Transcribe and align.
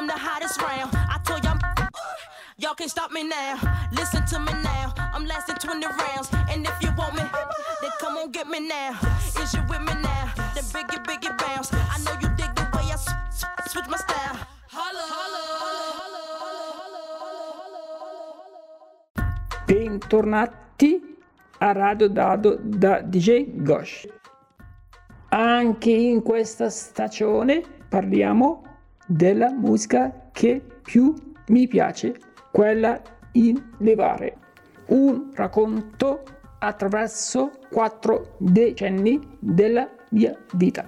I'm 0.00 0.06
the 0.06 0.16
hottest 0.16 0.56
round. 0.62 0.88
I 0.94 1.20
told 1.26 1.44
y'all, 1.44 1.58
y'all 2.56 2.74
can't 2.74 2.90
stop 2.90 3.12
me 3.12 3.22
now. 3.22 3.60
Listen 3.92 4.24
to 4.32 4.38
me 4.40 4.50
now. 4.64 4.94
I'm 4.96 5.26
lasting 5.26 5.56
20 5.56 5.84
rounds. 5.84 6.30
And 6.48 6.64
if 6.66 6.72
you 6.80 6.88
want 6.96 7.16
me, 7.16 7.22
then 7.82 7.90
come 8.00 8.16
on 8.16 8.30
get 8.30 8.48
me 8.48 8.66
now. 8.66 8.96
Is 9.42 9.52
you 9.52 9.60
with 9.68 9.80
me 9.80 9.92
now? 10.00 10.32
Then 10.54 10.64
biggie, 10.72 11.04
biggie 11.04 11.36
bounce. 11.36 11.68
I 11.74 11.98
know 12.00 12.12
you 12.16 12.30
dig 12.34 12.48
the 12.56 12.62
way 12.72 12.88
I 12.88 12.96
switch 13.68 13.84
my 13.90 13.98
style. 13.98 14.38
Holla, 14.72 15.04
holla, 15.04 15.42
Bentornati 19.66 21.18
a 21.58 21.72
Radio 21.72 22.08
Dado 22.08 22.56
da 22.58 23.02
DJ 23.02 23.62
Gosh. 23.62 24.08
Anche 25.28 25.90
in 25.90 26.22
questa 26.22 26.70
stagione 26.70 27.62
parliamo 27.86 28.69
della 29.10 29.50
musica 29.50 30.28
che 30.30 30.62
più 30.82 31.12
mi 31.48 31.66
piace, 31.66 32.16
quella 32.52 33.00
in 33.32 33.60
levare. 33.78 34.36
Un 34.86 35.30
racconto 35.34 36.22
attraverso 36.60 37.50
quattro 37.70 38.36
decenni 38.38 39.20
della 39.40 39.88
mia 40.10 40.36
vita. 40.52 40.84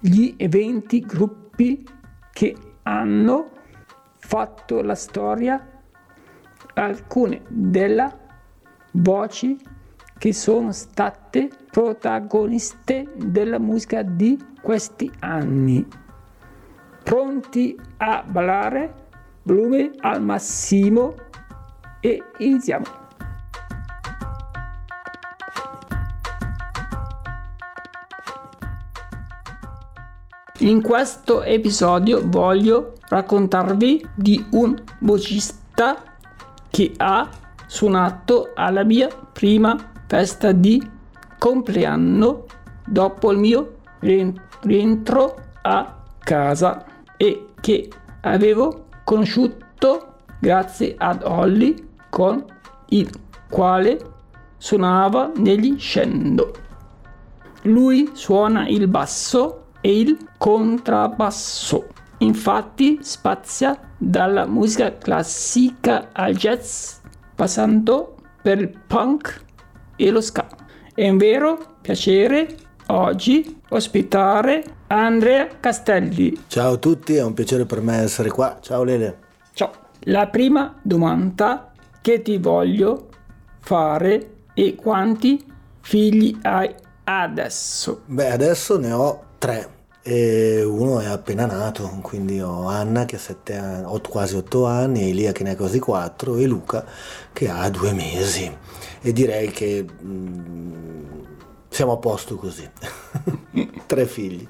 Gli 0.00 0.34
eventi, 0.36 1.00
gruppi 1.00 1.86
che 2.30 2.54
hanno 2.82 3.50
fatto 4.18 4.82
la 4.82 4.94
storia, 4.94 5.66
alcune 6.74 7.42
delle 7.48 8.16
voci 8.92 9.58
che 10.18 10.32
sono 10.34 10.72
state 10.72 11.48
protagoniste 11.70 13.12
della 13.16 13.58
musica 13.58 14.02
di 14.02 14.38
questi 14.60 15.10
anni. 15.20 15.86
Pronti 17.08 17.74
a 17.96 18.22
ballare? 18.22 19.06
Volume 19.44 19.92
al 20.00 20.20
massimo 20.20 21.14
e 22.00 22.22
iniziamo. 22.36 22.84
In 30.58 30.82
questo 30.82 31.42
episodio 31.44 32.20
voglio 32.28 32.92
raccontarvi 33.08 34.06
di 34.14 34.44
un 34.50 34.76
musicista 34.98 36.02
che 36.68 36.92
ha 36.98 37.26
suonato 37.66 38.50
alla 38.54 38.84
mia 38.84 39.08
prima 39.32 39.92
festa 40.06 40.52
di 40.52 40.86
compleanno 41.38 42.44
dopo 42.84 43.32
il 43.32 43.38
mio 43.38 43.76
rientro 44.00 45.36
a 45.62 46.02
casa 46.18 46.96
e 47.18 47.48
che 47.60 47.90
avevo 48.22 48.86
conosciuto 49.04 50.14
grazie 50.40 50.94
ad 50.96 51.22
Holly 51.22 51.74
con 52.08 52.42
il 52.88 53.10
quale 53.50 53.98
suonava 54.56 55.32
negli 55.36 55.78
scendo. 55.78 56.52
Lui 57.62 58.10
suona 58.14 58.66
il 58.68 58.88
basso 58.88 59.66
e 59.80 60.00
il 60.00 60.16
contrabbasso. 60.38 61.86
Infatti 62.18 62.98
spazia 63.02 63.78
dalla 63.96 64.46
musica 64.46 64.96
classica 64.96 66.08
al 66.12 66.34
jazz, 66.34 66.98
passando 67.34 68.16
per 68.42 68.58
il 68.58 68.78
punk 68.86 69.44
e 69.96 70.10
lo 70.10 70.20
ska. 70.20 70.46
È 70.94 71.08
un 71.08 71.16
vero 71.16 71.76
piacere 71.80 72.56
oggi 72.86 73.60
ospitare 73.68 74.76
Andrea 74.90 75.48
Castelli. 75.60 76.44
Ciao 76.46 76.72
a 76.72 76.76
tutti, 76.78 77.14
è 77.14 77.22
un 77.22 77.34
piacere 77.34 77.66
per 77.66 77.82
me 77.82 77.98
essere 77.98 78.30
qua. 78.30 78.56
Ciao 78.60 78.84
Lele. 78.84 79.18
Ciao. 79.52 79.70
La 80.04 80.28
prima 80.28 80.78
domanda 80.80 81.72
che 82.00 82.22
ti 82.22 82.38
voglio 82.38 83.08
fare 83.60 84.44
è 84.54 84.74
quanti 84.74 85.44
figli 85.82 86.38
hai 86.40 86.74
adesso? 87.04 88.02
Beh, 88.06 88.30
adesso 88.30 88.78
ne 88.78 88.92
ho 88.92 89.24
tre 89.36 89.76
e 90.00 90.64
uno 90.64 91.00
è 91.00 91.06
appena 91.06 91.44
nato, 91.44 91.98
quindi 92.00 92.40
ho 92.40 92.66
Anna 92.66 93.04
che 93.04 93.16
ha, 93.16 93.18
sette 93.18 93.56
anni, 93.56 93.84
ho 93.84 94.00
quasi 94.00 94.36
otto 94.36 94.64
anni, 94.64 95.10
Elia 95.10 95.32
che 95.32 95.42
ne 95.42 95.50
ha 95.50 95.56
quasi 95.56 95.78
quattro 95.80 96.36
e 96.36 96.46
Luca 96.46 96.82
che 97.34 97.50
ha 97.50 97.68
due 97.68 97.92
mesi. 97.92 98.50
E 99.02 99.12
direi 99.12 99.50
che 99.50 99.84
mm, 100.02 101.04
siamo 101.68 101.92
a 101.92 101.96
posto 101.98 102.36
così. 102.36 102.66
tre 103.86 104.06
figli. 104.06 104.48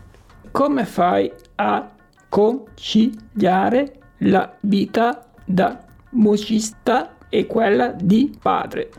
Come 0.50 0.86
fai 0.86 1.30
a 1.56 1.90
conciliare 2.28 3.92
la 4.18 4.52
vita 4.60 5.26
da 5.44 5.84
musicista 6.10 7.16
e 7.28 7.46
quella 7.46 7.88
di 7.92 8.36
padre? 8.40 8.90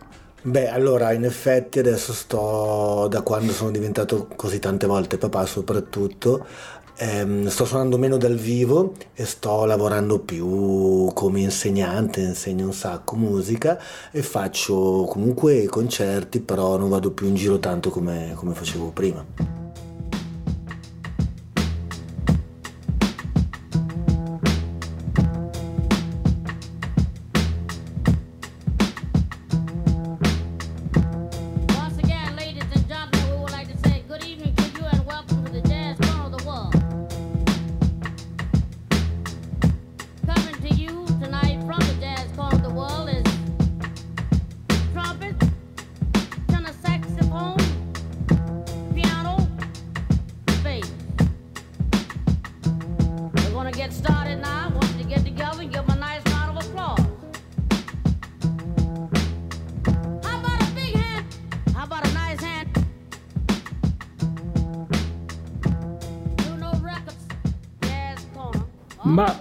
Beh, 0.42 0.70
allora 0.70 1.12
in 1.12 1.26
effetti 1.26 1.80
adesso 1.80 2.14
sto, 2.14 3.08
da 3.10 3.22
quando 3.22 3.52
sono 3.52 3.72
diventato 3.72 4.28
così 4.36 4.60
tante 4.60 4.88
volte 4.88 5.18
papà 5.18 5.46
soprattutto, 5.46 6.46
ehm, 6.96 7.48
sto 7.48 7.66
suonando 7.66 7.98
meno 7.98 8.16
dal 8.16 8.36
vivo 8.36 8.94
e 9.14 9.26
sto 9.26 9.66
lavorando 9.66 10.20
più 10.20 11.10
come 11.14 11.42
insegnante, 11.42 12.22
insegno 12.22 12.68
un 12.68 12.74
sacco 12.74 13.16
musica 13.16 13.78
e 14.12 14.22
faccio 14.22 15.06
comunque 15.10 15.66
concerti, 15.66 16.40
però 16.40 16.78
non 16.78 16.90
vado 16.90 17.12
più 17.12 17.28
in 17.28 17.36
giro 17.36 17.60
tanto 17.60 17.90
come, 17.90 18.32
come 18.36 18.54
facevo 18.54 18.92
prima. 18.92 19.59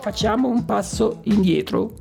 Facciamo 0.08 0.48
un 0.48 0.64
passo 0.64 1.20
indietro 1.24 1.92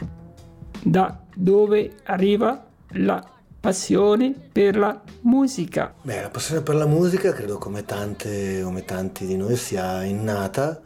da 0.81 1.23
dove 1.35 1.95
arriva 2.05 2.65
la 2.91 3.21
passione 3.59 4.33
per 4.49 4.77
la 4.77 5.01
musica. 5.23 5.93
Beh, 6.03 6.21
la 6.21 6.29
passione 6.29 6.61
per 6.61 6.75
la 6.75 6.85
musica 6.85 7.33
credo 7.33 7.57
come, 7.57 7.83
tante, 7.83 8.61
come 8.63 8.85
tanti 8.85 9.25
di 9.25 9.35
noi 9.35 9.57
sia 9.57 10.03
innata 10.03 10.79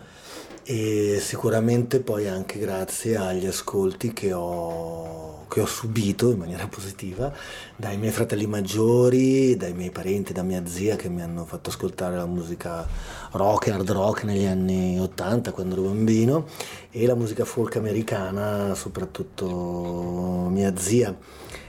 e 0.74 1.20
sicuramente 1.20 2.00
poi 2.00 2.30
anche 2.30 2.58
grazie 2.58 3.18
agli 3.18 3.46
ascolti 3.46 4.14
che 4.14 4.32
ho, 4.32 5.46
che 5.50 5.60
ho, 5.60 5.66
subito 5.66 6.32
in 6.32 6.38
maniera 6.38 6.66
positiva 6.72 7.30
dai 7.76 7.98
miei 7.98 8.14
fratelli 8.14 8.46
maggiori, 8.46 9.58
dai 9.58 9.74
miei 9.74 9.92
parenti, 9.92 10.32
da 10.32 10.44
mia 10.44 10.66
zia 10.66 10.96
che 10.96 11.10
mi 11.10 11.22
hanno 11.22 11.44
fatto 11.44 11.72
ascoltare 11.72 12.16
la 12.16 12.26
musica 12.26 12.88
rock 13.32 13.68
e 13.68 13.72
hard 13.72 13.92
rock 13.92 14.24
negli 14.24 14.46
anni 14.46 14.98
80 14.98 15.52
quando 15.52 15.76
ero 15.76 15.84
bambino 15.84 16.48
e 16.90 17.06
la 17.06 17.16
musica 17.16 17.44
folk 17.44 17.76
americana, 17.76 18.74
soprattutto 18.74 20.48
mia 20.50 20.74
zia 20.78 21.14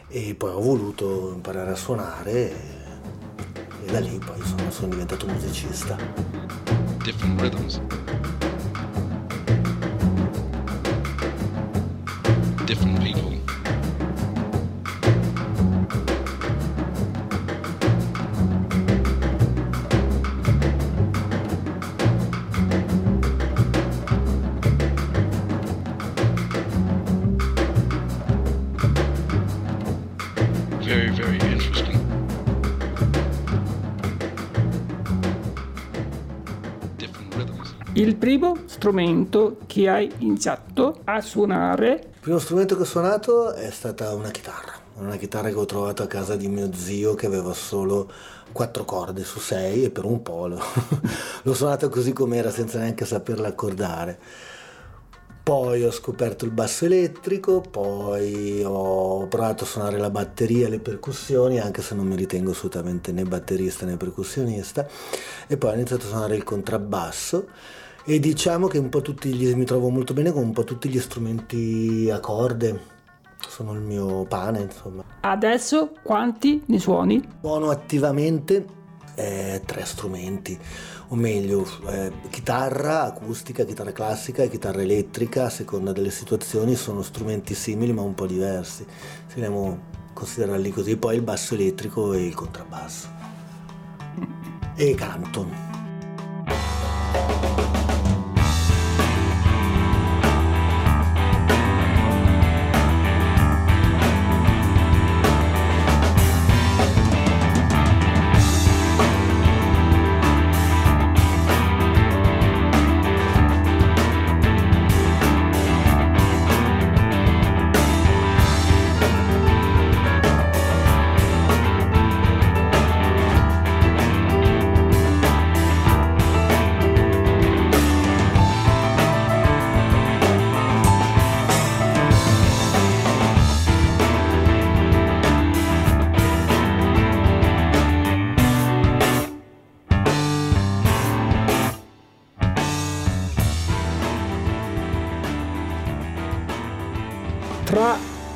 e 0.06 0.34
poi 0.36 0.50
ho 0.50 0.60
voluto 0.60 1.32
imparare 1.34 1.72
a 1.72 1.76
suonare 1.76 2.30
e, 2.30 2.54
e 3.84 3.90
da 3.90 3.98
lì 3.98 4.16
poi 4.24 4.40
sono, 4.44 4.70
sono 4.70 4.88
diventato 4.90 5.26
musicista. 5.26 5.96
Different 7.02 7.40
rhythms. 7.40 7.80
Different 12.72 13.02
people. 13.02 13.30
Il 37.94 38.16
primo 38.16 38.56
strumento 38.64 39.58
che 39.66 39.88
hai 39.88 40.10
iniziato 40.18 41.02
a 41.04 41.20
suonare? 41.20 42.11
Il 42.22 42.28
primo 42.28 42.40
strumento 42.40 42.76
che 42.76 42.82
ho 42.82 42.84
suonato 42.84 43.52
è 43.52 43.68
stata 43.72 44.14
una 44.14 44.30
chitarra, 44.30 44.74
una 44.98 45.16
chitarra 45.16 45.48
che 45.48 45.56
ho 45.56 45.64
trovato 45.64 46.04
a 46.04 46.06
casa 46.06 46.36
di 46.36 46.46
mio 46.46 46.72
zio 46.72 47.16
che 47.16 47.26
aveva 47.26 47.52
solo 47.52 48.08
quattro 48.52 48.84
corde 48.84 49.24
su 49.24 49.40
sei 49.40 49.82
e 49.82 49.90
per 49.90 50.04
un 50.04 50.22
po' 50.22 50.46
l'ho, 50.46 50.62
l'ho 51.42 51.52
suonata 51.52 51.88
così 51.88 52.12
com'era 52.12 52.52
senza 52.52 52.78
neanche 52.78 53.06
saperla 53.06 53.48
accordare. 53.48 54.20
Poi 55.42 55.82
ho 55.82 55.90
scoperto 55.90 56.44
il 56.44 56.52
basso 56.52 56.84
elettrico, 56.84 57.60
poi 57.60 58.62
ho 58.64 59.26
provato 59.26 59.64
a 59.64 59.66
suonare 59.66 59.98
la 59.98 60.10
batteria 60.10 60.68
e 60.68 60.70
le 60.70 60.78
percussioni, 60.78 61.58
anche 61.58 61.82
se 61.82 61.96
non 61.96 62.06
mi 62.06 62.14
ritengo 62.14 62.52
assolutamente 62.52 63.10
né 63.10 63.24
batterista 63.24 63.84
né 63.84 63.96
percussionista, 63.96 64.86
e 65.48 65.56
poi 65.56 65.70
ho 65.70 65.74
iniziato 65.74 66.04
a 66.04 66.08
suonare 66.10 66.36
il 66.36 66.44
contrabbasso 66.44 67.48
e 68.04 68.18
diciamo 68.18 68.66
che 68.66 68.78
un 68.78 68.88
po' 68.88 69.00
tutti 69.00 69.32
gli, 69.32 69.54
mi 69.54 69.64
trovo 69.64 69.88
molto 69.88 70.12
bene 70.12 70.32
con 70.32 70.42
un 70.42 70.52
po' 70.52 70.64
tutti 70.64 70.88
gli 70.88 70.98
strumenti 70.98 72.10
a 72.12 72.20
corde, 72.20 72.80
sono 73.48 73.72
il 73.72 73.80
mio 73.80 74.24
pane, 74.24 74.60
insomma. 74.60 75.04
Adesso 75.20 75.92
quanti 76.02 76.62
ne 76.66 76.78
suoni? 76.78 77.22
Suono 77.40 77.70
attivamente 77.70 78.64
eh, 79.14 79.62
tre 79.64 79.84
strumenti 79.84 80.58
o 81.08 81.14
meglio, 81.14 81.66
eh, 81.88 82.10
chitarra 82.30 83.02
acustica, 83.02 83.64
chitarra 83.64 83.92
classica 83.92 84.42
e 84.42 84.48
chitarra 84.48 84.80
elettrica, 84.80 85.44
a 85.44 85.50
seconda 85.50 85.92
delle 85.92 86.10
situazioni, 86.10 86.74
sono 86.74 87.02
strumenti 87.02 87.54
simili 87.54 87.92
ma 87.92 88.02
un 88.02 88.14
po' 88.14 88.26
diversi. 88.26 88.86
Se 89.26 89.34
vogliamo 89.34 89.90
considerarli 90.14 90.70
così, 90.70 90.96
poi 90.96 91.16
il 91.16 91.22
basso 91.22 91.54
elettrico 91.54 92.14
e 92.14 92.24
il 92.24 92.34
contrabbasso. 92.34 93.08
E 94.74 94.94
canto. 94.94 95.71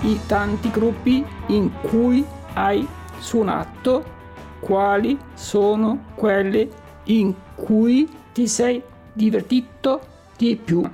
I 0.06 0.20
tanti 0.26 0.70
gruppi 0.70 1.24
in 1.48 1.70
cui 1.82 2.24
hai 2.54 2.86
suonato, 3.18 4.14
quali 4.60 5.18
sono 5.34 6.12
quelli 6.14 6.70
in 7.04 7.34
cui 7.54 8.08
ti 8.32 8.46
sei 8.46 8.82
divertito 9.12 10.00
di 10.36 10.56
più? 10.56 10.88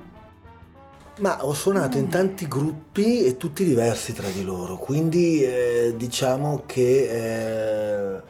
Ma 1.18 1.44
ho 1.44 1.52
suonato 1.52 1.98
in 1.98 2.08
tanti 2.08 2.48
gruppi 2.48 3.24
e 3.24 3.36
tutti 3.36 3.64
diversi 3.64 4.14
tra 4.14 4.28
di 4.28 4.42
loro, 4.42 4.76
quindi 4.76 5.44
eh, 5.44 5.94
diciamo 5.94 6.62
che 6.64 8.14
eh, 8.16 8.22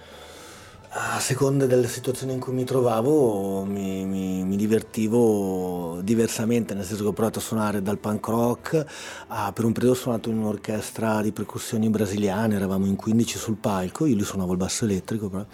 seconda 1.22 1.66
delle 1.66 1.86
situazioni 1.86 2.32
in 2.32 2.40
cui 2.40 2.52
mi 2.52 2.64
trovavo 2.64 3.64
mi, 3.64 4.04
mi, 4.04 4.42
mi, 4.42 4.56
divertivo 4.56 6.00
diversamente, 6.02 6.74
nel 6.74 6.84
senso 6.84 7.04
che 7.04 7.10
ho 7.10 7.12
provato 7.12 7.38
a 7.38 7.42
suonare 7.42 7.80
dal 7.80 7.98
punk 7.98 8.26
rock, 8.26 8.84
a, 9.28 9.52
per 9.52 9.64
un 9.64 9.70
periodo 9.72 9.94
ho 9.94 9.98
suonato 9.98 10.30
in 10.30 10.38
un'orchestra 10.38 11.22
di 11.22 11.30
percussioni 11.30 11.88
brasiliane, 11.90 12.56
eravamo 12.56 12.86
in 12.86 12.96
15 12.96 13.38
sul 13.38 13.54
palco, 13.54 14.04
io 14.04 14.16
lì 14.16 14.24
suonavo 14.24 14.50
il 14.50 14.58
basso 14.58 14.84
elettrico 14.84 15.28
però, 15.28 15.46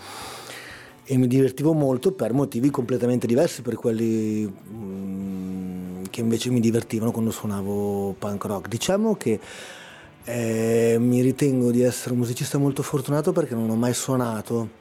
e 1.04 1.16
mi 1.18 1.26
divertivo 1.26 1.74
molto 1.74 2.12
per 2.12 2.32
motivi 2.32 2.70
completamente 2.70 3.26
diversi 3.26 3.60
per 3.60 3.74
quelli 3.74 4.46
mh, 4.46 4.74
mm, 4.74 6.04
che 6.08 6.20
invece 6.22 6.48
mi 6.48 6.60
divertivano 6.60 7.10
quando 7.10 7.30
suonavo 7.30 8.14
punk 8.18 8.44
rock. 8.46 8.68
Diciamo 8.68 9.16
che 9.16 9.38
eh, 10.24 10.96
mi 10.98 11.20
ritengo 11.20 11.70
di 11.70 11.82
essere 11.82 12.12
un 12.12 12.20
musicista 12.20 12.56
molto 12.56 12.82
fortunato 12.82 13.32
perché 13.32 13.54
non 13.54 13.68
ho 13.68 13.76
mai 13.76 13.92
suonato 13.92 14.77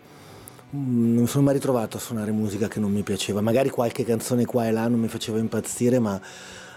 mi 0.70 1.26
sono 1.28 1.46
mai 1.46 1.54
ritrovato 1.54 1.98
a 1.98 2.00
suonare 2.00 2.32
musica 2.32 2.68
che 2.68 2.80
non 2.80 2.92
mi 2.92 3.02
piaceva, 3.02 3.40
magari 3.40 3.70
qualche 3.70 4.04
canzone 4.04 4.46
qua 4.46 4.68
e 4.68 4.72
là 4.72 4.88
non 4.88 5.00
mi 5.00 5.08
faceva 5.08 5.40
impazzire, 5.40 6.00
ma 6.00 6.20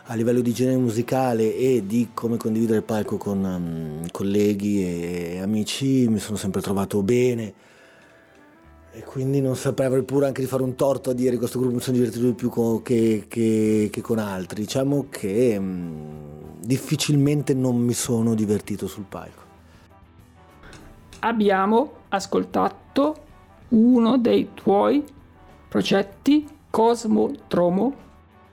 a 0.04 0.14
livello 0.14 0.40
di 0.40 0.52
genere 0.52 0.76
musicale 0.76 1.56
e 1.56 1.84
di 1.86 2.10
come 2.14 2.36
condividere 2.36 2.78
il 2.78 2.84
palco 2.84 3.16
con 3.16 3.44
um, 3.44 4.10
colleghi 4.10 4.84
e 4.84 5.40
amici 5.40 6.08
mi 6.08 6.18
sono 6.18 6.36
sempre 6.36 6.60
trovato 6.60 7.02
bene. 7.02 7.54
E 8.92 9.04
quindi 9.04 9.40
non 9.40 9.54
saprei 9.54 9.86
avrei 9.86 10.02
pure 10.02 10.26
anche 10.26 10.40
di 10.40 10.48
fare 10.48 10.64
un 10.64 10.74
torto 10.74 11.10
a 11.10 11.12
dire 11.12 11.32
che 11.32 11.38
questo 11.38 11.60
gruppo 11.60 11.76
mi 11.76 11.80
sono 11.80 11.96
divertito 11.96 12.26
di 12.26 12.32
più 12.32 12.48
con, 12.48 12.82
che, 12.82 13.26
che, 13.28 13.88
che, 13.90 14.00
con 14.00 14.18
altri. 14.18 14.62
Diciamo 14.62 15.06
che 15.08 15.54
um, 15.56 16.58
difficilmente 16.58 17.54
non 17.54 17.76
mi 17.76 17.92
sono 17.92 18.34
divertito 18.34 18.88
sul 18.88 19.04
palco. 19.08 19.42
Abbiamo 21.20 21.92
ascoltato 22.08 23.28
uno 23.70 24.18
dei 24.18 24.50
tuoi 24.54 25.04
progetti 25.68 26.46
Cosmodromo, 26.70 27.94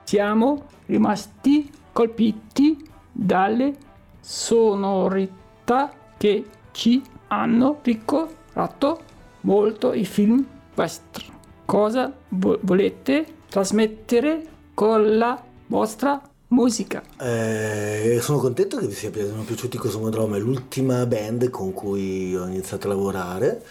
siamo 0.03 0.65
rimasti 0.85 1.69
colpiti 1.91 2.77
dalle 3.11 3.75
sonorità 4.19 5.91
che 6.17 6.45
ci 6.71 7.01
hanno 7.27 7.79
ricordato 7.81 8.99
molto 9.41 9.93
i 9.93 10.05
film 10.05 10.45
western. 10.75 11.35
Cosa 11.65 12.13
vo- 12.29 12.59
volete 12.61 13.25
trasmettere 13.49 14.43
con 14.73 15.17
la 15.17 15.41
vostra 15.67 16.21
musica? 16.49 17.03
Eh, 17.19 18.19
sono 18.21 18.37
contento 18.37 18.77
che 18.77 18.87
vi 18.87 18.93
siano 18.93 19.43
piaciuti 19.43 19.77
Cosmodromo, 19.77 20.35
è 20.35 20.39
l'ultima 20.39 21.05
band 21.05 21.49
con 21.49 21.73
cui 21.73 22.35
ho 22.35 22.45
iniziato 22.45 22.87
a 22.87 22.91
lavorare 22.91 23.63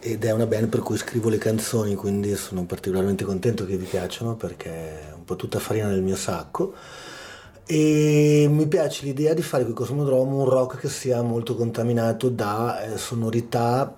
ed 0.00 0.24
è 0.24 0.32
una 0.32 0.46
band 0.46 0.68
per 0.68 0.80
cui 0.80 0.96
scrivo 0.96 1.28
le 1.28 1.36
canzoni, 1.36 1.94
quindi 1.94 2.34
sono 2.34 2.64
particolarmente 2.64 3.24
contento 3.24 3.66
che 3.66 3.76
vi 3.76 3.84
piacciono 3.84 4.34
perché 4.34 4.70
è 4.70 5.12
un 5.14 5.24
po' 5.24 5.36
tutta 5.36 5.58
farina 5.58 5.88
nel 5.88 6.02
mio 6.02 6.16
sacco. 6.16 6.72
E 7.66 8.48
mi 8.50 8.66
piace 8.66 9.04
l'idea 9.04 9.34
di 9.34 9.42
fare 9.42 9.64
qui 9.64 9.74
Cosmodromo 9.74 10.38
un 10.38 10.48
rock 10.48 10.78
che 10.78 10.88
sia 10.88 11.22
molto 11.22 11.54
contaminato 11.54 12.30
da 12.30 12.82
eh, 12.82 12.98
sonorità 12.98 13.94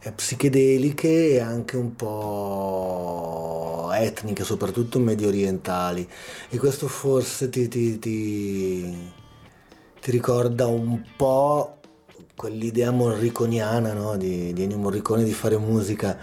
eh, 0.00 0.12
psichedeliche 0.12 1.30
e 1.30 1.40
anche 1.40 1.76
un 1.76 1.94
po' 1.94 3.90
etniche, 3.94 4.44
soprattutto 4.44 4.98
medio 4.98 5.28
orientali. 5.28 6.06
E 6.50 6.58
questo 6.58 6.88
forse 6.88 7.48
ti, 7.48 7.68
ti, 7.68 7.98
ti, 7.98 9.12
ti 10.00 10.10
ricorda 10.10 10.66
un 10.66 11.00
po' 11.16 11.78
quell'idea 12.42 12.90
morriconiana 12.90 13.92
no? 13.92 14.16
di, 14.16 14.52
di 14.52 14.64
Ennio 14.64 14.76
Morricone 14.76 15.22
di 15.22 15.32
fare 15.32 15.56
musica 15.58 16.18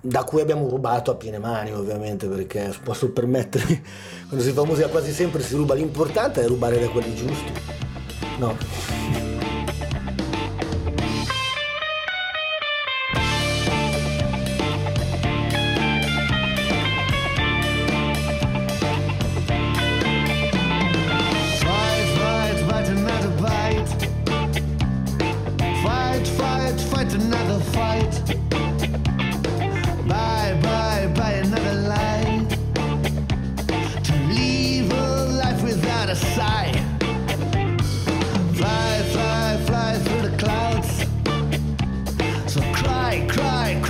da 0.00 0.24
cui 0.24 0.40
abbiamo 0.40 0.66
rubato 0.70 1.10
a 1.10 1.16
piene 1.16 1.36
mani 1.36 1.70
ovviamente 1.70 2.26
perché 2.26 2.74
posso 2.82 3.10
permettermi 3.10 3.82
quando 4.28 4.42
si 4.42 4.52
fa 4.52 4.64
musica 4.64 4.88
quasi 4.88 5.12
sempre 5.12 5.42
si 5.42 5.54
ruba 5.54 5.74
l'importante 5.74 6.42
è 6.42 6.46
rubare 6.46 6.80
da 6.80 6.88
quelli 6.88 7.14
giusti 7.14 7.52
no 8.38 9.31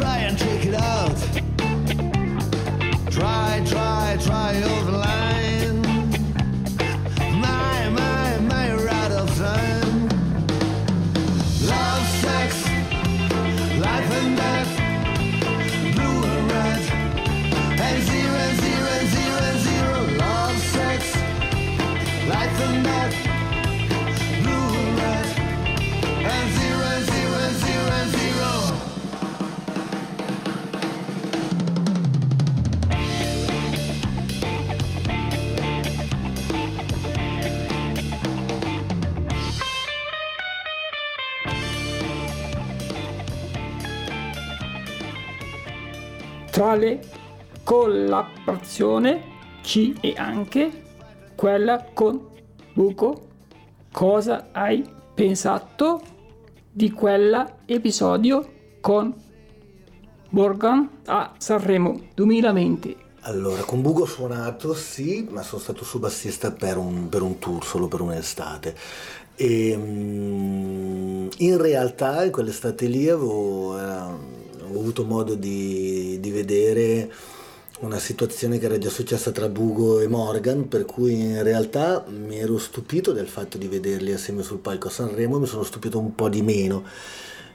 cry 0.03 0.19
and 0.19 0.37
take 0.37 0.67
it 0.67 0.75
out. 0.75 1.12
Tra 46.63 46.77
le 46.77 47.01
collaborazioni 47.65 49.21
C 49.63 49.95
e 50.01 50.15
anche 50.17 50.71
quella 51.35 51.85
con 51.93 52.29
Buco. 52.73 53.31
Cosa 53.91 54.51
hai 54.53 54.89
pensato 55.13 56.01
di 56.71 56.93
quell'episodio 56.93 58.77
con 58.81 59.13
Morgan 60.29 60.89
a 61.07 61.35
Sanremo 61.37 62.01
2020? 62.15 62.97
Allora, 63.23 63.63
con 63.63 63.83
Bugo 63.83 64.03
ho 64.03 64.07
suonato, 64.07 64.73
sì, 64.73 65.27
ma 65.29 65.43
sono 65.43 65.61
stato 65.61 65.85
suo 65.85 65.99
bassista 65.99 66.53
per 66.53 66.77
un, 66.77 67.09
per 67.09 67.23
un 67.23 67.41
tour, 67.41 67.65
solo 67.65 67.89
per 67.89 68.03
un'estate. 68.03 68.77
E 69.35 69.77
mm, 69.77 71.29
in 71.39 71.61
realtà 71.61 72.25
in 72.25 72.31
quell'estate 72.31 72.87
lì 72.87 73.09
avevo, 73.09 73.79
eh, 73.79 74.42
ho 74.77 74.81
avuto 74.81 75.05
modo 75.05 75.35
di, 75.35 76.19
di 76.21 76.31
vedere 76.31 77.11
una 77.81 77.99
situazione 77.99 78.59
che 78.59 78.67
era 78.67 78.79
già 78.79 78.91
successa 78.91 79.33
tra 79.33 79.49
Bugo 79.49 80.01
e 80.01 80.07
Morgan, 80.07 80.69
per 80.69 80.85
cui 80.85 81.15
in 81.15 81.43
realtà 81.43 82.05
mi 82.09 82.39
ero 82.39 82.59
stupito 82.59 83.13
del 83.13 83.27
fatto 83.27 83.59
di 83.59 83.67
vederli 83.67 84.13
assieme 84.13 84.43
sul 84.43 84.59
palco 84.59 84.89
a 84.89 84.91
Sanremo, 84.91 85.39
mi 85.39 85.47
sono 85.47 85.65
stupito 85.65 85.99
un 85.99 86.15
po' 86.15 86.29
di 86.29 86.43
meno 86.43 86.85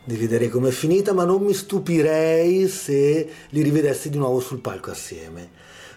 di 0.04 0.16
vedere 0.16 0.48
com'è 0.48 0.72
finita, 0.72 1.14
ma 1.14 1.26
non 1.26 1.44
mi 1.44 1.54
stupirei 1.54 2.70
se 2.70 3.30
li 3.50 3.62
rivedessi 3.62 4.10
di 4.10 4.18
nuovo 4.18 4.40
sul 4.40 4.60
palco 4.60 4.92
assieme. 4.92 5.50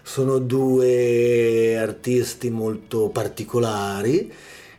Sono 0.03 0.37
due 0.39 1.77
artisti 1.77 2.49
molto 2.49 3.07
particolari 3.07 4.29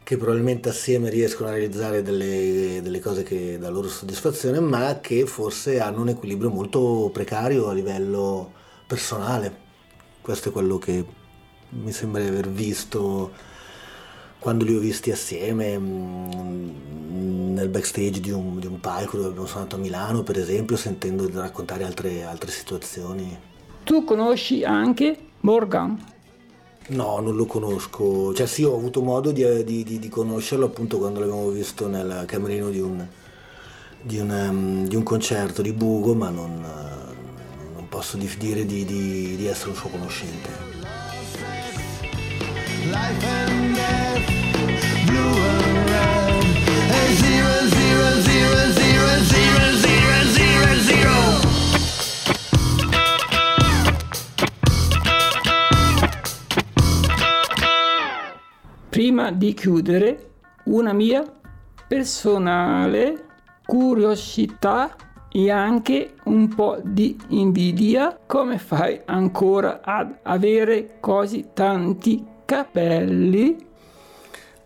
che 0.04 0.16
probabilmente 0.16 0.68
assieme 0.68 1.11
riescono 1.11 1.49
a 1.49 1.52
realizzare 1.52 2.02
delle, 2.02 2.80
delle 2.82 3.00
cose 3.00 3.23
che 3.23 3.59
dà 3.59 3.68
loro 3.68 3.88
soddisfazione, 3.88 4.61
ma 4.61 4.99
che 5.00 5.26
forse 5.26 5.80
hanno 5.80 6.02
un 6.02 6.09
equilibrio 6.09 6.50
molto 6.50 7.11
precario 7.12 7.68
a 7.68 7.73
livello 7.73 8.52
personale. 8.87 9.61
Questo 10.21 10.49
è 10.49 10.52
quello 10.52 10.78
che 10.78 11.04
mi 11.71 11.92
sembra 11.92 12.21
di 12.21 12.28
aver 12.28 12.49
visto 12.49 13.30
quando 14.38 14.64
li 14.64 14.75
ho 14.75 14.80
visti 14.80 15.12
assieme 15.12 15.78
mm, 15.78 17.54
nel 17.54 17.68
backstage 17.68 18.21
di 18.21 18.30
un, 18.30 18.59
di 18.59 18.66
un 18.66 18.80
palco 18.80 19.16
dove 19.16 19.28
abbiamo 19.28 19.47
suonato 19.47 19.76
a 19.76 19.78
Milano, 19.78 20.25
per 20.25 20.37
esempio, 20.37 20.76
sentendo 20.76 21.30
raccontare 21.32 21.85
altre, 21.85 22.25
altre 22.25 22.50
situazioni. 22.50 23.38
Tu 23.85 24.02
conosci 24.04 24.64
anche 24.64 25.16
Morgan? 25.40 26.12
No, 26.88 27.20
non 27.20 27.36
lo 27.36 27.46
conosco. 27.46 28.34
Cioè 28.34 28.46
sì, 28.46 28.64
ho 28.64 28.74
avuto 28.74 29.02
modo 29.02 29.30
di, 29.30 29.64
di, 29.64 29.84
di, 29.84 29.98
di 29.98 30.08
conoscerlo 30.08 30.66
appunto 30.66 30.98
quando 30.98 31.20
l'abbiamo 31.20 31.48
visto 31.48 31.86
nel 31.86 32.24
camerino 32.26 32.70
di 32.70 32.80
un, 32.80 33.06
un, 34.18 34.84
di 34.88 34.96
un 34.96 35.02
concerto 35.02 35.62
di 35.62 35.72
Bugo, 35.72 36.14
ma 36.14 36.28
non, 36.28 36.60
non 37.74 37.88
posso 37.88 38.16
dire 38.16 38.66
di, 38.66 38.84
essere 39.46 39.70
un 39.70 39.76
suo 39.76 39.88
conoscente. 39.88 40.70
Life 42.90 43.24
and 43.24 43.72
prima 59.23 59.31
di 59.31 59.55
chiudere 59.55 60.31
una 60.64 60.93
mia 60.93 61.23
personale 61.87 63.26
curiosità 63.64 64.97
e 65.31 65.50
anche 65.50 66.14
un 66.25 66.49
po' 66.49 66.81
di 66.83 67.17
invidia. 67.29 68.19
Come 68.26 68.59
fai 68.59 69.00
ancora 69.05 69.81
ad 69.83 70.19
avere 70.23 70.97
così 70.99 71.50
tanti 71.55 72.25
capelli? 72.45 73.71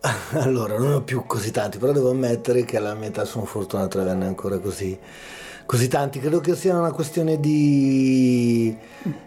Allora, 0.33 0.79
non 0.79 0.93
ho 0.93 1.03
più 1.03 1.25
così 1.27 1.51
tanti, 1.51 1.79
però 1.79 1.93
devo 1.93 2.11
ammettere 2.11 2.65
che 2.65 2.77
alla 2.77 2.95
metà 2.95 3.25
sono 3.25 3.45
fortunato 3.45 3.99
ad 3.99 4.05
averne 4.07 4.27
ancora 4.27 4.59
così 4.59 4.99
così 5.67 5.89
tanti. 5.89 6.21
Credo 6.21 6.41
che 6.41 6.55
sia 6.55 6.79
una 6.79 6.93
questione 6.93 7.39
di, 7.39 8.75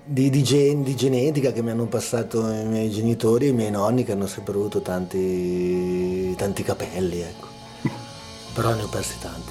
di, 0.04 0.30
di, 0.30 0.44
gen, 0.44 0.84
di, 0.84 0.96
genetica 0.96 1.52
che 1.52 1.62
mi 1.62 1.72
hanno 1.72 1.86
passato 1.86 2.50
i 2.50 2.66
miei 2.66 2.90
genitori 2.90 3.46
e 3.46 3.50
i 3.50 3.54
miei 3.54 3.72
nonni 3.72 4.04
che 4.04 4.12
hanno 4.12 4.28
sempre 4.28 4.54
avuto 4.54 4.82
tanti, 4.82 6.34
tanti 6.36 6.64
capelli, 6.64 7.22
ecco. 7.22 7.48
Però 8.54 8.74
ne 8.74 8.84
ho 8.84 8.88
persi 8.88 9.16
tanti, 9.20 9.49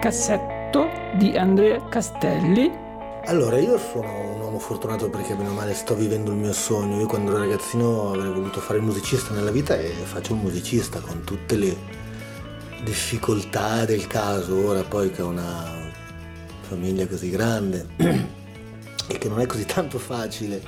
cassetto 0.00 0.88
di 1.18 1.36
Andrea 1.36 1.86
Castelli. 1.90 2.72
Allora, 3.26 3.58
io 3.58 3.76
sono 3.76 4.32
un 4.32 4.40
uomo 4.40 4.58
fortunato 4.58 5.10
perché 5.10 5.34
bene 5.34 5.50
o 5.50 5.52
male 5.52 5.74
sto 5.74 5.94
vivendo 5.94 6.30
il 6.30 6.38
mio 6.38 6.54
sogno. 6.54 7.00
Io 7.00 7.06
quando 7.06 7.32
ero 7.32 7.40
ragazzino 7.40 8.12
avrei 8.12 8.32
voluto 8.32 8.60
fare 8.60 8.78
il 8.78 8.84
musicista 8.86 9.34
nella 9.34 9.50
vita 9.50 9.76
e 9.76 9.90
faccio 9.90 10.32
un 10.32 10.40
musicista 10.40 11.00
con 11.00 11.22
tutte 11.24 11.54
le 11.56 11.76
difficoltà 12.82 13.84
del 13.84 14.06
caso. 14.06 14.66
Ora 14.66 14.82
poi 14.84 15.10
che 15.10 15.20
ho 15.20 15.28
una 15.28 15.70
famiglia 16.62 17.06
così 17.06 17.28
grande 17.28 17.86
e 17.98 19.18
che 19.18 19.28
non 19.28 19.38
è 19.38 19.44
così 19.44 19.66
tanto 19.66 19.98
facile 19.98 20.62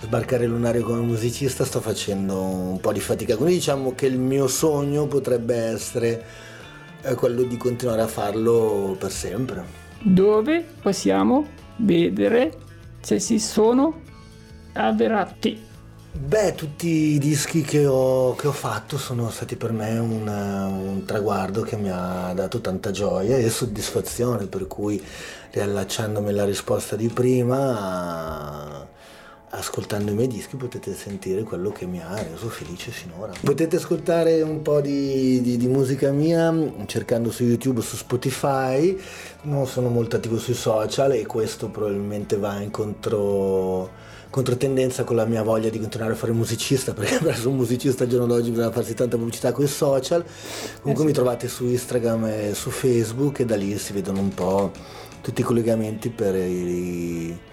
sbarcare 0.00 0.46
lunario 0.46 0.84
come 0.84 1.00
musicista 1.00 1.64
sto 1.64 1.80
facendo 1.80 2.40
un 2.40 2.78
po' 2.78 2.92
di 2.92 3.00
fatica, 3.00 3.34
quindi 3.34 3.54
diciamo 3.54 3.94
che 3.96 4.06
il 4.06 4.18
mio 4.18 4.46
sogno 4.46 5.06
potrebbe 5.06 5.56
essere 5.56 6.52
eh, 7.04 7.14
quello 7.14 7.42
di 7.42 7.56
continuare 7.56 8.02
a 8.02 8.06
farlo 8.06 8.96
per 8.98 9.10
sempre. 9.10 9.82
Dove 10.00 10.64
possiamo 10.82 11.46
vedere 11.76 12.52
se 13.00 13.18
si 13.18 13.38
sono 13.38 14.00
avverati? 14.72 15.72
Beh, 16.16 16.54
tutti 16.54 16.86
i 16.86 17.18
dischi 17.18 17.62
che 17.62 17.86
ho, 17.86 18.34
che 18.36 18.46
ho, 18.46 18.52
fatto 18.52 18.98
sono 18.98 19.30
stati 19.30 19.56
per 19.56 19.72
me 19.72 19.98
un, 19.98 20.28
un, 20.28 21.04
traguardo 21.04 21.62
che 21.62 21.76
mi 21.76 21.90
ha 21.90 22.32
dato 22.32 22.60
tanta 22.60 22.92
gioia 22.92 23.36
e 23.36 23.50
soddisfazione, 23.50 24.46
per 24.46 24.68
cui 24.68 25.02
riallacciandomi 25.50 26.28
alla 26.28 26.44
risposta 26.44 26.94
di 26.94 27.08
prima 27.08 28.86
ascoltando 29.56 30.10
i 30.10 30.14
miei 30.14 30.28
dischi 30.28 30.56
potete 30.56 30.94
sentire 30.94 31.42
quello 31.42 31.70
che 31.70 31.86
mi 31.86 32.00
ha 32.00 32.14
reso 32.14 32.48
felice 32.48 32.90
sinora. 32.92 33.32
Potete 33.40 33.76
ascoltare 33.76 34.42
un 34.42 34.62
po' 34.62 34.80
di, 34.80 35.40
di, 35.40 35.56
di, 35.56 35.66
musica 35.68 36.10
mia 36.10 36.52
cercando 36.86 37.30
su 37.30 37.44
YouTube, 37.44 37.80
su 37.80 37.96
Spotify, 37.96 38.98
non 39.42 39.66
sono 39.66 39.88
molto 39.88 40.16
attivo 40.16 40.38
sui 40.38 40.54
social 40.54 41.12
e 41.12 41.26
questo 41.26 41.68
probabilmente 41.68 42.36
va 42.36 42.60
in 42.60 42.70
contro 42.70 44.02
controtendenza 44.30 45.04
con 45.04 45.14
la 45.14 45.26
mia 45.26 45.44
voglia 45.44 45.68
di 45.68 45.78
continuare 45.78 46.14
a 46.14 46.16
fare 46.16 46.32
musicista 46.32 46.92
perché 46.94 47.18
per 47.18 47.30
essere 47.30 47.48
un 47.48 47.54
musicista 47.56 48.02
al 48.02 48.10
giorno 48.10 48.26
d'oggi 48.26 48.50
bisogna 48.50 48.72
farsi 48.72 48.94
tanta 48.94 49.16
pubblicità 49.16 49.52
con 49.52 49.64
i 49.64 49.68
social. 49.68 50.24
Comunque 50.80 51.04
eh 51.04 51.06
mi 51.06 51.12
trovate 51.12 51.48
su 51.48 51.66
Instagram 51.66 52.24
e 52.26 52.54
su 52.54 52.70
Facebook 52.70 53.40
e 53.40 53.44
da 53.44 53.56
lì 53.56 53.78
si 53.78 53.92
vedono 53.92 54.20
un 54.20 54.34
po' 54.34 54.72
tutti 55.20 55.40
i 55.40 55.44
collegamenti 55.44 56.10
per 56.10 56.34
i 56.34 57.52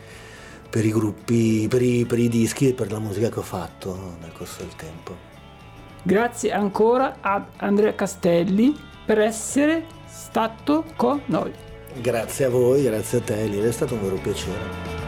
per 0.72 0.86
i 0.86 0.92
gruppi, 0.92 1.68
per 1.70 1.82
i, 1.82 2.06
per 2.06 2.18
i 2.18 2.30
dischi 2.30 2.70
e 2.70 2.74
per 2.74 2.92
la 2.92 3.00
musica 3.00 3.28
che 3.30 3.40
ho 3.40 3.44
fatto 3.44 4.16
nel 4.22 4.32
corso 4.32 4.64
del 4.64 4.74
tempo. 4.78 5.30
Grazie 6.02 6.54
ancora 6.54 7.18
ad 7.20 7.44
Andrea 7.58 7.94
Castelli 7.94 8.76
per 9.06 9.20
essere 9.20 9.86
stato 10.08 10.86
con 10.96 11.22
noi. 11.26 11.52
Grazie 12.00 12.46
a 12.46 12.50
voi, 12.50 12.84
grazie 12.84 13.18
a 13.18 13.22
te, 13.22 13.44
Lili, 13.44 13.68
è 13.68 13.72
stato 13.72 13.96
un 13.96 14.02
vero 14.02 14.16
piacere. 14.16 15.01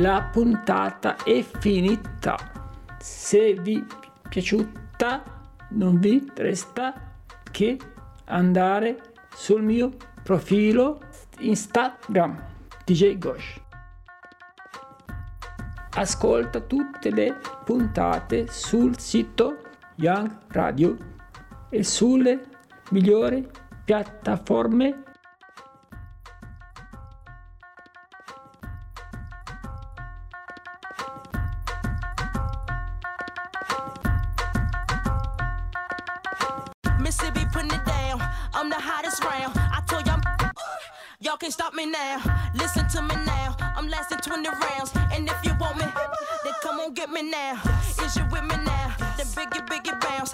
La 0.00 0.22
puntata 0.32 1.16
è 1.22 1.42
finita. 1.42 2.36
Se 2.98 3.54
vi 3.54 3.78
è 3.78 4.28
piaciuta 4.28 5.22
non 5.70 5.98
vi 5.98 6.30
resta 6.34 6.94
che 7.50 7.78
andare 8.26 9.12
sul 9.34 9.62
mio 9.62 9.92
profilo 10.22 11.00
Instagram 11.40 12.42
DJ 12.86 13.18
Gosh. 13.18 13.60
Ascolta 15.94 16.60
tutte 16.60 17.10
le 17.10 17.36
puntate 17.64 18.46
sul 18.48 18.98
sito 18.98 19.58
Young 19.96 20.38
Radio 20.48 20.96
e 21.68 21.84
sulle 21.84 22.40
migliori 22.90 23.46
piattaforme 23.84 25.02
me 41.86 41.90
now, 41.90 42.22
listen 42.54 42.86
to 42.88 43.02
me 43.02 43.14
now. 43.26 43.56
I'm 43.76 43.88
lasting 43.88 44.18
20 44.18 44.48
rounds, 44.48 44.92
and 45.12 45.28
if 45.28 45.44
you 45.44 45.52
want 45.58 45.76
me, 45.78 45.84
then 46.44 46.52
come 46.62 46.78
on 46.80 46.94
get 46.94 47.10
me 47.10 47.22
now. 47.22 47.60
Is 48.04 48.16
you 48.16 48.24
with 48.30 48.42
me 48.42 48.56
now? 48.64 48.94
Then 49.16 49.26
biggie, 49.26 49.66
biggie 49.66 50.00
bounce. 50.00 50.32